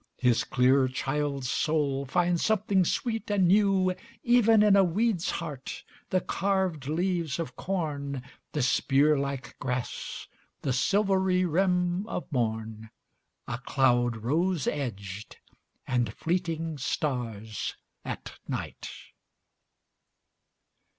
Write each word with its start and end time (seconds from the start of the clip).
His 0.17 0.43
clear 0.43 0.87
child's 0.87 1.47
soul 1.51 2.07
finds 2.07 2.43
something 2.43 2.83
sweet 2.83 3.29
and 3.29 3.47
newEven 3.47 4.63
in 4.67 4.75
a 4.75 4.83
weed's 4.83 5.29
heart, 5.29 5.83
the 6.09 6.21
carved 6.21 6.87
leaves 6.87 7.37
of 7.37 7.55
corn, 7.55 8.23
The 8.53 8.63
spear 8.63 9.15
like 9.15 9.59
grass, 9.59 10.25
the 10.63 10.73
silvery 10.73 11.45
rim 11.45 12.07
of 12.07 12.25
morn,A 12.31 13.59
cloud 13.59 14.17
rose 14.17 14.65
edged, 14.65 15.37
and 15.85 16.11
fleeting 16.11 16.79
stars 16.79 17.75
at 18.03 18.33
night! 18.47 18.89